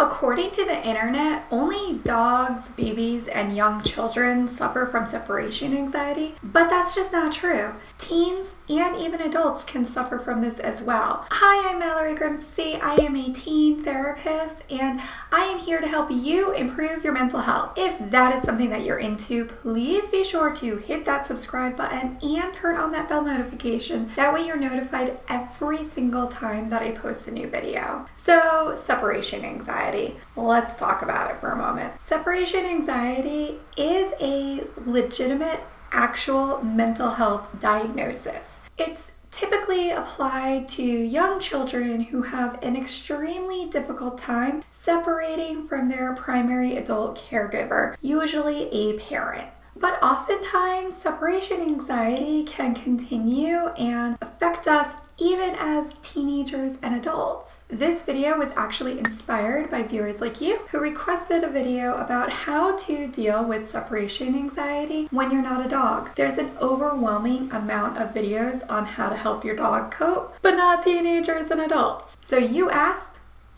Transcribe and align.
According 0.00 0.52
to 0.52 0.64
the 0.64 0.86
internet, 0.86 1.42
only 1.50 1.98
dogs, 2.04 2.68
babies, 2.68 3.26
and 3.26 3.56
young 3.56 3.82
children 3.82 4.46
suffer 4.46 4.86
from 4.86 5.06
separation 5.06 5.76
anxiety, 5.76 6.36
but 6.40 6.70
that's 6.70 6.94
just 6.94 7.10
not 7.10 7.32
true. 7.32 7.74
Teens 7.98 8.46
and 8.68 8.94
even 8.96 9.20
adults 9.20 9.64
can 9.64 9.84
suffer 9.84 10.20
from 10.20 10.40
this 10.40 10.60
as 10.60 10.82
well. 10.82 11.26
Hi, 11.32 11.72
I'm 11.72 11.80
Mallory 11.80 12.14
Grimste. 12.14 12.80
I 12.80 12.94
am 13.02 13.16
a 13.16 13.32
teen 13.32 13.82
therapist 13.82 14.62
and 14.70 15.00
I 15.32 15.44
am 15.46 15.58
here 15.58 15.80
to 15.80 15.88
help 15.88 16.12
you 16.12 16.52
improve 16.52 17.02
your 17.02 17.12
mental 17.12 17.40
health. 17.40 17.72
If 17.76 18.10
that 18.12 18.36
is 18.36 18.44
something 18.44 18.70
that 18.70 18.84
you're 18.84 18.98
into, 18.98 19.46
please 19.46 20.10
be 20.10 20.22
sure 20.22 20.54
to 20.56 20.76
hit 20.76 21.06
that 21.06 21.26
subscribe 21.26 21.76
button 21.76 22.18
and 22.22 22.54
turn 22.54 22.76
on 22.76 22.92
that 22.92 23.08
bell 23.08 23.24
notification. 23.24 24.12
That 24.14 24.32
way 24.32 24.46
you're 24.46 24.56
notified 24.56 25.18
every 25.28 25.82
single 25.82 26.28
time 26.28 26.70
that 26.70 26.82
I 26.82 26.92
post 26.92 27.26
a 27.26 27.32
new 27.32 27.48
video. 27.48 28.06
So, 28.16 28.78
separation 28.84 29.44
anxiety. 29.44 29.87
Let's 30.36 30.74
talk 30.76 31.02
about 31.02 31.30
it 31.30 31.38
for 31.38 31.50
a 31.50 31.56
moment. 31.56 32.00
Separation 32.00 32.64
anxiety 32.66 33.58
is 33.76 34.12
a 34.20 34.64
legitimate 34.84 35.60
actual 35.92 36.62
mental 36.62 37.10
health 37.10 37.48
diagnosis. 37.60 38.60
It's 38.76 39.12
typically 39.30 39.90
applied 39.90 40.68
to 40.68 40.82
young 40.82 41.40
children 41.40 42.00
who 42.02 42.22
have 42.22 42.62
an 42.62 42.76
extremely 42.76 43.68
difficult 43.70 44.18
time 44.18 44.64
separating 44.70 45.66
from 45.66 45.88
their 45.88 46.14
primary 46.14 46.76
adult 46.76 47.18
caregiver, 47.18 47.96
usually 48.02 48.68
a 48.70 48.98
parent. 48.98 49.48
But 49.76 50.02
oftentimes, 50.02 50.96
separation 50.96 51.60
anxiety 51.60 52.44
can 52.44 52.74
continue 52.74 53.68
and 53.78 54.18
affect 54.20 54.66
us 54.66 55.00
even 55.18 55.54
as 55.56 55.94
teenagers 56.02 56.78
and 56.82 56.94
adults. 56.94 57.57
This 57.70 58.00
video 58.00 58.38
was 58.38 58.48
actually 58.56 58.98
inspired 58.98 59.70
by 59.70 59.82
viewers 59.82 60.22
like 60.22 60.40
you 60.40 60.60
who 60.70 60.80
requested 60.80 61.44
a 61.44 61.50
video 61.50 61.94
about 61.96 62.32
how 62.32 62.74
to 62.78 63.08
deal 63.08 63.44
with 63.44 63.70
separation 63.70 64.34
anxiety 64.34 65.06
when 65.10 65.30
you're 65.30 65.42
not 65.42 65.66
a 65.66 65.68
dog. 65.68 66.08
There's 66.16 66.38
an 66.38 66.56
overwhelming 66.62 67.52
amount 67.52 67.98
of 67.98 68.14
videos 68.14 68.68
on 68.70 68.86
how 68.86 69.10
to 69.10 69.16
help 69.16 69.44
your 69.44 69.54
dog 69.54 69.90
cope, 69.90 70.34
but 70.40 70.54
not 70.54 70.82
teenagers 70.82 71.50
and 71.50 71.60
adults. 71.60 72.16
So 72.24 72.38
you 72.38 72.70
asked, 72.70 73.07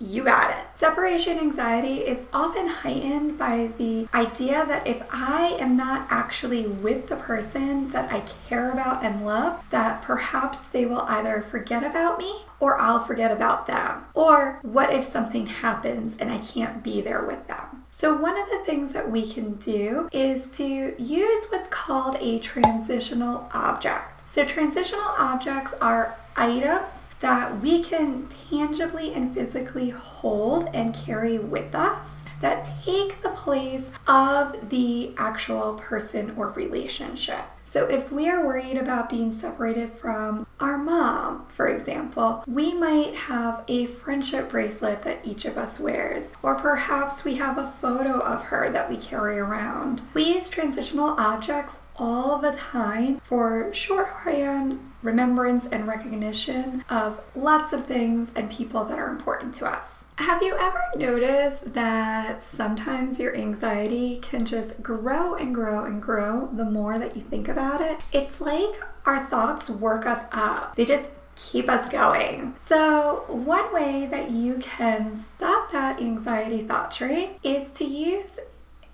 you 0.01 0.25
got 0.25 0.51
it. 0.51 0.67
Separation 0.77 1.39
anxiety 1.39 1.99
is 1.99 2.27
often 2.33 2.69
heightened 2.69 3.39
by 3.39 3.71
the 3.77 4.09
idea 4.15 4.65
that 4.67 4.87
if 4.87 5.03
I 5.13 5.57
am 5.61 5.77
not 5.77 6.07
actually 6.11 6.67
with 6.67 7.09
the 7.09 7.17
person 7.17 7.91
that 7.91 8.11
I 8.11 8.21
care 8.49 8.73
about 8.73 9.05
and 9.05 9.27
love, 9.27 9.63
that 9.71 10.03
perhaps 10.03 10.59
they 10.59 10.87
will 10.87 11.03
either 11.03 11.43
forget 11.43 11.85
about 11.85 12.19
me 12.19 12.45
or 12.59 12.79
I'll 12.81 13.05
forget 13.05 13.31
about 13.31 13.67
them. 13.67 14.05
Or 14.15 14.59
what 14.63 14.93
if 14.93 15.05
something 15.05 15.47
happens 15.47 16.17
and 16.19 16.31
I 16.31 16.39
can't 16.39 16.83
be 16.83 17.01
there 17.01 17.25
with 17.25 17.47
them? 17.47 17.85
So, 17.91 18.17
one 18.17 18.39
of 18.39 18.49
the 18.49 18.63
things 18.65 18.95
that 18.95 19.11
we 19.11 19.31
can 19.31 19.55
do 19.57 20.09
is 20.11 20.47
to 20.57 20.65
use 20.65 21.47
what's 21.51 21.69
called 21.69 22.17
a 22.19 22.39
transitional 22.39 23.51
object. 23.53 24.31
So, 24.31 24.47
transitional 24.47 25.05
objects 25.19 25.75
are 25.83 26.17
items 26.35 27.00
that 27.21 27.61
we 27.61 27.83
can 27.83 28.27
tangibly 28.51 29.13
and 29.15 29.33
physically 29.33 29.91
hold 29.91 30.69
and 30.75 30.95
carry 30.95 31.39
with 31.39 31.75
us 31.75 32.09
that 32.41 32.71
take 32.85 33.23
the 33.23 33.31
place 33.31 33.91
of 34.07 34.71
the 34.71 35.15
actual 35.17 35.75
person 35.75 36.33
or 36.37 36.51
relationship. 36.51 37.45
So, 37.65 37.85
if 37.85 38.11
we 38.11 38.29
are 38.29 38.45
worried 38.45 38.79
about 38.79 39.11
being 39.11 39.31
separated 39.31 39.93
from 39.93 40.45
our 40.59 40.77
mom, 40.77 41.47
for 41.47 41.69
example, 41.69 42.43
we 42.49 42.75
might 42.75 43.15
have 43.15 43.63
a 43.69 43.87
friendship 43.87 44.51
bracelet 44.51 45.05
that 45.05 45.25
each 45.25 45.45
of 45.45 45.57
us 45.57 45.79
wears, 45.79 46.33
or 46.43 46.57
perhaps 46.57 47.23
we 47.23 47.37
have 47.37 47.59
a 47.59 47.71
photo 47.71 48.19
of 48.19 48.45
her 48.45 48.69
that 48.71 48.91
we 48.91 48.97
carry 48.97 49.39
around. 49.39 50.01
We 50.15 50.35
use 50.35 50.51
transitional 50.51 51.11
objects 51.11 51.77
all 52.01 52.39
the 52.39 52.53
time 52.53 53.21
for 53.21 53.73
shorthand 53.75 54.81
remembrance 55.03 55.67
and 55.67 55.87
recognition 55.87 56.85
of 56.89 57.21
lots 57.35 57.73
of 57.73 57.87
things 57.87 58.33
and 58.35 58.51
people 58.51 58.85
that 58.85 58.99
are 58.99 59.09
important 59.09 59.55
to 59.55 59.67
us. 59.67 60.05
Have 60.17 60.43
you 60.43 60.55
ever 60.59 60.83
noticed 60.97 61.73
that 61.73 62.45
sometimes 62.45 63.19
your 63.19 63.35
anxiety 63.35 64.19
can 64.21 64.45
just 64.45 64.83
grow 64.83 65.35
and 65.35 65.55
grow 65.55 65.85
and 65.85 66.03
grow 66.03 66.49
the 66.53 66.65
more 66.65 66.99
that 66.99 67.17
you 67.17 67.23
think 67.23 67.49
about 67.49 67.81
it? 67.81 68.01
It's 68.13 68.41
like 68.41 68.83
our 69.07 69.25
thoughts 69.25 69.71
work 69.71 70.05
us 70.05 70.25
up. 70.31 70.77
They 70.77 70.85
just 70.85 71.09
keep 71.37 71.71
us 71.71 71.89
going. 71.89 72.55
So, 72.67 73.25
one 73.29 73.73
way 73.73 74.07
that 74.11 74.31
you 74.31 74.59
can 74.59 75.17
stop 75.17 75.73
that 75.73 76.01
anxiety 76.01 76.65
thought 76.65 76.91
train 76.93 77.37
is 77.43 77.71
to 77.71 77.85
use 77.85 78.39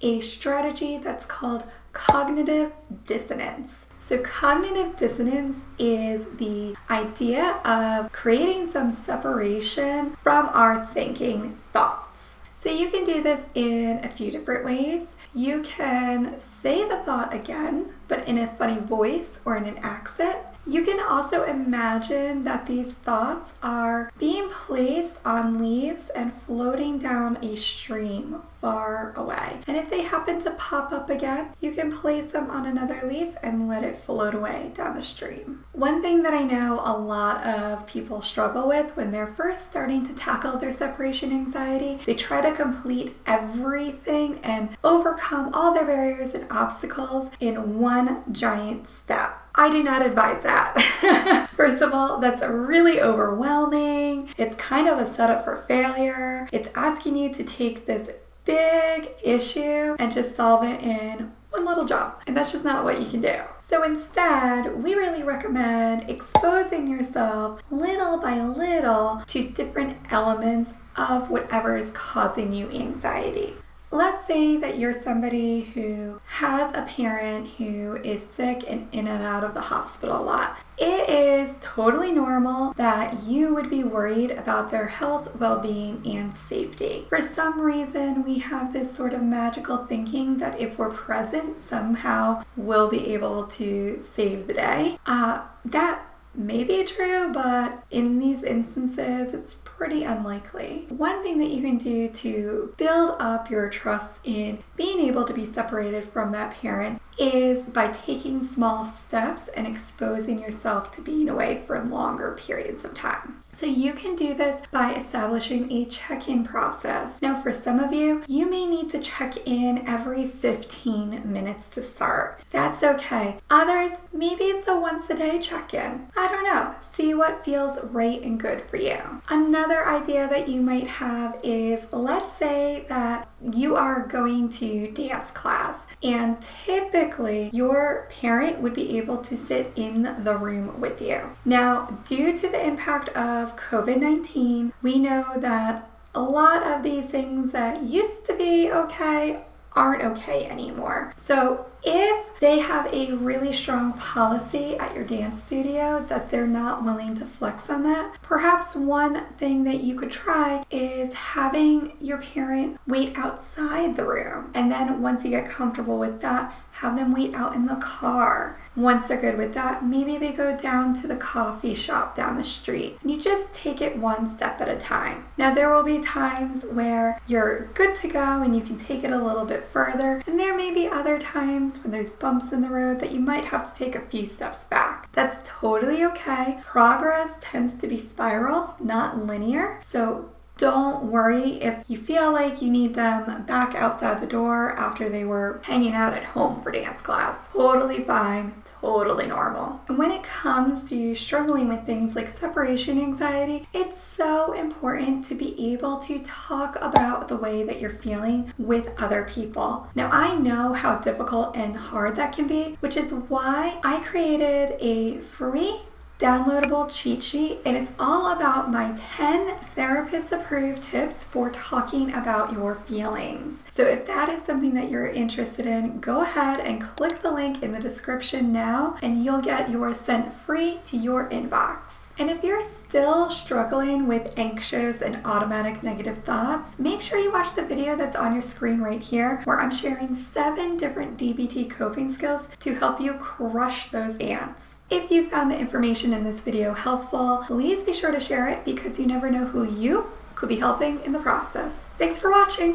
a 0.01 0.21
strategy 0.21 0.99
that's 0.99 1.27
called 1.27 1.65
cognitive 1.93 2.73
dissonance. 3.07 3.87
So, 3.99 4.19
cognitive 4.19 4.95
dissonance 4.97 5.65
is 5.79 6.27
the 6.37 6.77
idea 6.89 7.61
of 7.65 8.13
creating 8.13 8.71
some 8.71 8.93
separation 8.93 10.11
from 10.13 10.49
our 10.53 10.87
thinking 10.87 11.57
thoughts. 11.73 12.35
So, 12.55 12.71
you 12.71 12.89
can 12.91 13.05
do 13.05 13.23
this 13.23 13.47
in 13.55 14.05
a 14.05 14.09
few 14.09 14.31
different 14.31 14.65
ways. 14.65 15.17
You 15.35 15.63
can 15.63 16.39
say 16.41 16.89
the 16.89 16.99
thought 16.99 17.35
again, 17.35 17.95
but 18.07 18.27
in 18.29 18.39
a 18.39 18.47
funny 18.47 18.79
voice 18.81 19.41
or 19.45 19.57
in 19.57 19.65
an 19.65 19.79
accent. 19.79 20.39
You 20.69 20.85
can 20.85 20.99
also 21.01 21.45
imagine 21.45 22.43
that 22.43 22.67
these 22.67 22.91
thoughts 22.93 23.55
are 23.63 24.11
being 24.19 24.49
placed 24.49 25.25
on 25.25 25.61
leaves 25.61 26.09
and 26.11 26.35
floating 26.35 26.99
down 26.99 27.39
a 27.41 27.57
stream 27.57 28.43
far 28.61 29.13
away. 29.15 29.61
And 29.69 29.77
if 29.77 29.91
they 29.91 30.03
happen 30.03 30.43
to 30.43 30.51
pop 30.51 30.91
up 30.91 31.09
again, 31.09 31.51
you 31.61 31.71
can 31.71 31.93
place 31.93 32.33
them 32.33 32.51
on 32.51 32.67
another 32.67 33.01
leaf 33.07 33.37
and 33.45 33.69
let 33.69 33.85
it 33.85 33.97
float 33.97 34.35
away 34.35 34.73
down 34.75 34.97
the 34.97 35.03
stream. 35.03 35.65
One 35.73 36.03
thing 36.03 36.25
that 36.25 36.35
I 36.35 36.43
know 36.43 36.81
a 36.85 36.99
lot 36.99 37.45
of 37.47 37.87
people 37.87 38.21
struggle 38.21 38.67
with 38.67 38.97
when 38.97 39.13
they're 39.13 39.29
first 39.29 39.71
starting 39.71 40.05
to 40.07 40.15
tackle 40.15 40.59
their 40.59 40.73
separation 40.73 41.31
anxiety, 41.31 42.01
they 42.07 42.15
try 42.17 42.41
to 42.41 42.57
complete 42.57 43.15
everything 43.25 44.41
and 44.43 44.71
overcome 44.83 45.55
all 45.55 45.73
their 45.73 45.87
barriers 45.87 46.35
and 46.35 46.51
obstacles 46.51 47.31
in 47.39 47.79
one 47.79 48.33
giant 48.33 48.89
step. 48.89 49.46
I 49.59 49.71
do 49.71 49.83
not 49.83 50.05
advise 50.05 50.43
that. 50.43 51.49
First 51.51 51.83
of 51.83 51.93
all, 51.93 52.21
that's 52.21 52.43
really 52.43 53.01
overwhelming. 53.01 54.29
It's 54.37 54.55
kind 54.57 54.87
of 54.87 54.99
a 54.99 55.07
setup 55.07 55.45
for 55.45 55.57
failure. 55.57 56.49
It's 56.53 56.69
asking 56.75 57.17
you 57.17 57.33
to 57.33 57.43
take 57.43 57.87
this 57.87 58.11
big 58.45 59.11
issue 59.25 59.97
and 59.99 60.13
just 60.13 60.35
solve 60.35 60.63
it 60.63 60.83
in 60.83 61.33
one 61.51 61.65
little 61.65 61.87
job. 61.87 62.21
And 62.27 62.37
that's 62.37 62.53
just 62.53 62.65
not 62.65 62.85
what 62.85 63.01
you 63.01 63.09
can 63.09 63.23
do. 63.23 63.41
So 63.67 63.83
instead, 63.83 64.83
we 64.85 64.95
really 64.95 65.23
recommend 65.23 66.09
exposing 66.09 66.87
yourself 66.87 67.61
little 67.71 68.19
by 68.21 68.41
little 68.41 69.23
to 69.27 69.49
different 69.51 69.97
elements 70.13 70.75
of 70.97 71.31
whatever 71.31 71.77
is 71.77 71.91
causing 71.91 72.53
you 72.53 72.71
anxiety. 72.71 73.55
Let's 73.97 74.27
say 74.27 74.59
that 74.59 74.79
you're 74.79 74.93
somebody 74.93 75.63
who 75.63 76.21
has 76.27 76.77
a 76.77 76.83
parent 76.83 77.53
who 77.53 77.97
is 78.05 78.23
sick 78.23 78.63
and 78.69 78.89
in 78.93 79.09
and 79.09 79.23
out 79.23 79.43
of 79.43 79.55
the 79.55 79.63
hospital 79.63 80.21
a 80.21 80.23
lot. 80.23 80.59
It 80.77 81.09
is 81.09 81.57
totally 81.63 82.13
normal 82.13 82.75
that 82.75 83.23
you 83.23 83.55
would 83.55 83.71
be 83.71 83.83
worried 83.85 84.33
about 84.33 84.71
their 84.71 84.89
health, 84.89 85.35
well 85.37 85.61
being, 85.61 86.03
and 86.05 86.35
safety. 86.35 87.07
For 87.09 87.23
some 87.23 87.59
reason, 87.59 88.23
we 88.23 88.41
have 88.41 88.75
this 88.75 88.95
sort 88.95 89.15
of 89.15 89.23
magical 89.23 89.87
thinking 89.87 90.37
that 90.37 90.61
if 90.61 90.77
we're 90.77 90.91
present, 90.91 91.67
somehow 91.67 92.45
we'll 92.55 92.91
be 92.91 93.15
able 93.15 93.47
to 93.47 93.99
save 93.99 94.47
the 94.47 94.53
day. 94.53 94.99
Uh, 95.07 95.47
that 95.65 96.05
may 96.37 96.65
be 96.65 96.85
true, 96.85 97.33
but 97.33 97.85
in 97.91 98.19
these 98.19 98.43
instances, 98.43 99.35
it's 99.35 99.57
pretty 99.65 100.05
unlikely. 100.05 100.87
One 100.89 101.23
thing 101.23 101.39
that 101.39 101.51
you 101.51 101.63
can 101.63 101.79
do 101.79 102.09
to 102.09 102.75
build 102.77 103.17
up 103.19 103.51
your 103.51 103.69
trust 103.69 104.21
in 104.25 104.59
being 104.77 105.01
able 105.01 105.25
to 105.25 105.35
be 105.35 105.45
separated 105.45 106.05
from 106.05 106.33
that 106.33 106.55
parent 106.55 107.01
is 107.19 107.65
by 107.67 107.89
taking 107.89 108.45
small 108.45 108.85
steps 108.85 109.49
and 109.49 109.67
exposing 109.67 110.41
yourself 110.41 110.91
to 110.93 111.01
being 111.01 111.29
away 111.29 111.63
for 111.67 111.83
longer 111.83 112.37
periods 112.39 112.85
of 112.85 112.95
time. 112.95 113.36
So 113.59 113.65
you 113.65 113.95
can 113.95 114.17
do 114.17 114.35
this 114.35 114.61
by 114.71 114.93
establishing 114.93 115.73
a 115.73 115.87
check-in 115.87 116.45
process. 116.45 117.13
Now 117.23 117.41
for 117.41 117.53
some 117.53 117.81
of 117.81 117.91
you, 117.91 118.23
you 118.29 118.51
may 118.51 118.67
need 118.67 118.91
to 118.91 118.99
check 118.99 119.35
in 119.47 119.83
every 119.89 120.27
15 120.27 121.23
minutes 121.25 121.75
to 121.75 121.83
start. 121.83 122.43
That's 122.51 122.83
okay. 122.83 123.39
Others, 123.49 123.93
maybe 124.13 124.45
it's 124.45 124.69
a 124.69 124.79
once 124.79 125.09
a 125.09 125.17
day 125.17 125.41
check-in. 125.41 126.09
I 126.15 126.29
don't 126.29 126.45
know. 126.45 126.66
See 126.97 127.13
what 127.13 127.45
feels 127.45 127.79
right 127.83 128.23
and 128.23 128.41
good 128.41 128.63
for 128.63 128.79
you. 128.79 129.21
Another 129.29 129.87
idea 129.87 130.27
that 130.31 130.49
you 130.49 130.63
might 130.63 130.87
have 130.87 131.39
is 131.45 131.87
let's 131.93 132.33
say 132.39 132.87
that 132.89 133.29
you 133.43 133.77
are 133.77 134.07
going 134.07 134.49
to 134.49 134.91
dance 134.93 135.31
class 135.31 135.85
and 136.03 136.41
typically 136.41 137.51
your 137.53 138.09
parent 138.09 138.61
would 138.61 138.73
be 138.73 138.97
able 138.97 139.19
to 139.19 139.37
sit 139.37 139.73
in 139.77 140.25
the 140.25 140.39
room 140.39 140.81
with 140.81 141.03
you. 141.03 141.37
Now, 141.45 141.99
due 142.07 142.35
to 142.35 142.49
the 142.49 142.67
impact 142.67 143.11
of 143.11 143.57
COVID 143.57 144.01
19, 144.01 144.73
we 144.81 144.99
know 144.99 145.35
that 145.37 145.91
a 146.15 146.23
lot 146.23 146.63
of 146.63 146.83
these 146.83 147.05
things 147.05 147.53
that 147.53 147.83
used 147.83 148.25
to 148.25 148.35
be 148.35 148.73
okay 148.73 149.45
aren't 149.73 150.03
okay 150.03 150.47
anymore. 150.47 151.13
So 151.19 151.67
if 151.83 152.26
they 152.41 152.61
have 152.61 152.93
a 152.93 153.13
really 153.13 153.53
strong 153.53 153.93
policy 153.95 154.77
at 154.77 154.95
your 154.95 155.05
dance 155.05 155.43
studio 155.45 156.05
that 156.09 156.31
they're 156.31 156.47
not 156.47 156.85
willing 156.85 157.15
to 157.17 157.25
flex 157.25 157.71
on 157.71 157.83
that, 157.85 158.17
perhaps 158.23 158.75
one 158.75 159.27
thing 159.35 159.65
that 159.65 159.83
you 159.83 159.95
could 159.95 160.11
try 160.11 160.65
is 160.71 161.13
having 161.13 161.93
your 162.01 162.19
parent 162.19 162.79
wait 162.87 163.17
outside 163.17 163.97
the 163.97 164.05
room. 164.05 164.51
And 164.55 164.71
then 164.71 165.03
once 165.03 165.25
you 165.25 165.31
get 165.31 165.51
comfortable 165.51 165.99
with 165.99 166.21
that, 166.21 166.55
have 166.73 166.97
them 166.97 167.15
wait 167.15 167.35
out 167.35 167.55
in 167.55 167.67
the 167.67 167.77
car. 167.77 168.59
Once 168.77 169.09
they're 169.09 169.19
good 169.19 169.39
with 169.39 169.55
that, 169.55 169.83
maybe 169.83 170.19
they 170.19 170.33
go 170.33 170.55
down 170.55 170.93
to 170.93 171.07
the 171.07 171.17
coffee 171.17 171.75
shop 171.75 172.15
down 172.15 172.37
the 172.37 172.45
street 172.45 172.99
and 173.01 173.11
you 173.11 173.19
just 173.19 173.51
take 173.55 173.81
it 173.81 173.97
one 173.97 174.29
step 174.37 174.61
at 174.61 174.69
a 174.69 174.77
time. 174.77 175.25
Now, 175.39 175.55
there 175.55 175.73
will 175.73 175.83
be 175.83 176.03
times 176.03 176.65
where 176.65 177.19
you're 177.27 177.69
good 177.69 177.97
to 177.97 178.09
go 178.09 178.43
and 178.43 178.55
you 178.55 178.61
can 178.61 178.77
take 178.77 179.03
it 179.03 179.11
a 179.11 179.25
little 179.25 179.47
bit 179.47 179.65
further, 179.65 180.23
and 180.27 180.39
there 180.39 180.55
may 180.55 180.73
be 180.73 180.87
other 180.87 181.19
times 181.19 181.83
when 181.83 181.93
there's 181.93 182.11
bumps 182.39 182.53
in 182.53 182.61
the 182.61 182.69
road 182.69 183.01
that 183.01 183.13
you 183.13 183.21
might 183.21 183.47
have 183.47 183.73
to 183.73 183.79
take 183.79 183.95
a 183.95 184.01
few 184.01 184.27
steps 184.27 184.67
back. 184.67 185.11
That's 185.13 185.43
totally 185.49 186.05
okay. 186.05 186.61
Progress 186.65 187.31
tends 187.41 187.81
to 187.81 187.89
be 187.89 187.99
spiral, 187.99 188.75
not 188.79 189.25
linear. 189.25 189.81
So 189.89 190.31
don't 190.59 191.05
worry 191.05 191.63
if 191.63 191.85
you 191.87 191.99
feel 191.99 192.33
like 192.33 192.63
you 192.63 192.71
need 192.71 192.95
them 192.95 193.43
back 193.45 193.75
outside 193.75 194.23
the 194.23 194.27
door 194.27 194.73
after 194.79 195.09
they 195.09 195.25
were 195.25 195.61
hanging 195.65 195.93
out 195.93 196.15
at 196.15 196.25
home 196.25 196.63
for 196.63 196.73
dance 196.73 197.03
class. 197.03 197.37
Totally 197.53 198.03
fine, 198.03 198.55
totally 198.81 199.27
normal. 199.27 199.81
And 199.89 199.99
when 199.99 200.11
it 200.11 200.23
comes 200.23 200.89
to 200.89 201.15
struggling 201.15 201.69
with 201.69 201.85
things 201.85 202.17
like 202.17 202.29
separation 202.29 202.99
anxiety, 202.99 203.69
it's 203.75 204.03
so 204.03 204.53
important 204.53 205.25
to 205.27 205.35
be 205.35 205.73
able 205.73 205.99
to 205.99 206.21
talk 206.21 206.77
about 206.77 207.29
the 207.29 207.37
way 207.37 207.63
that 207.65 207.81
you're 207.81 207.91
feeling 207.91 208.53
with 208.57 208.95
other 208.99 209.25
people. 209.25 209.89
Now, 209.95 210.09
I 210.11 210.37
know 210.37 210.73
how 210.73 210.99
difficult 210.99 211.55
and 211.57 211.77
hard 211.77 212.17
that 212.17 212.33
can 212.33 212.47
be, 212.47 212.77
which 212.81 212.97
is 212.97 213.13
why 213.13 213.79
I 213.85 214.01
created 214.01 214.77
a 214.81 215.19
free 215.19 215.81
downloadable 216.19 216.91
cheat 216.91 217.23
sheet 217.23 217.59
and 217.65 217.77
it's 217.77 217.93
all 217.99 218.33
about 218.33 218.71
my 218.71 218.95
10 218.97 219.59
therapist 219.75 220.33
approved 220.33 220.83
tips 220.83 221.25
for 221.25 221.51
talking 221.51 222.13
about 222.15 222.53
your 222.53 222.75
feelings. 222.75 223.63
So 223.75 223.85
if 223.85 224.07
that 224.07 224.29
is 224.29 224.43
something 224.43 224.75
that 224.75 224.91
you're 224.91 225.07
interested 225.07 225.67
in, 225.67 226.01
go 226.01 226.23
ahead 226.23 226.61
and 226.61 226.81
click 226.81 227.21
the 227.21 227.31
link 227.31 227.63
in 227.63 227.73
the 227.73 227.81
description 227.81 228.53
now 228.53 228.97
and 229.03 229.23
you'll 229.25 229.43
get 229.43 229.71
yours 229.71 229.99
sent 229.99 230.33
free 230.33 230.81
to 230.87 230.97
your 230.97 231.29
inbox. 231.29 232.07
And 232.19 232.31
if 232.31 232.43
you're 232.43 232.65
still 232.65 233.29
struggling 233.31 234.07
with 234.07 234.39
anxious 234.39 235.03
and 235.03 235.21
automatic 235.27 235.83
negative 235.83 236.25
thoughts, 236.25 236.79
make 236.79 237.03
sure 237.03 237.19
you 237.19 237.31
watch 237.31 237.55
the 237.55 237.67
video 237.67 237.95
that's 237.95 238.17
on 238.17 238.33
your 238.33 238.43
screen 238.43 238.81
right 238.81 239.03
here 239.03 239.43
where 239.45 239.61
I'm 239.61 239.71
sharing 239.71 240.15
seven 240.15 240.79
different 240.79 241.19
DBT 241.19 241.71
coping 241.71 242.11
skills 242.11 242.49
to 242.61 242.75
help 242.75 243.03
you 243.03 243.15
crush 243.15 243.91
those 243.91 244.17
ants. 244.17 244.76
If 244.89 245.11
you 245.11 245.29
found 245.29 245.51
the 245.51 245.59
information 245.59 246.13
in 246.13 246.23
this 246.23 246.43
video 246.43 246.73
helpful, 246.73 247.43
please 247.45 247.83
be 247.83 247.93
sure 247.93 248.13
to 248.13 248.21
share 248.21 248.49
it 248.49 248.65
because 248.65 249.01
you 249.01 249.07
never 249.07 249.31
know 249.31 249.47
who 249.47 249.65
you 249.65 250.13
could 250.37 250.49
be 250.49 250.57
helping 250.57 251.01
in 251.01 251.11
the 251.11 251.19
process. 251.19 251.73
Thanks 251.99 252.21
for 252.21 252.31
watching! 252.31 252.65